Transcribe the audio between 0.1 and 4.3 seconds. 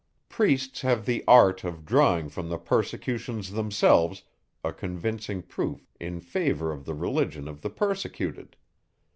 Priests have the art of drawing from the persecutions themselves,